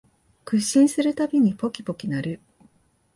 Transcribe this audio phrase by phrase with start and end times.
[0.45, 2.39] 屈伸するたびにポキポキ鳴る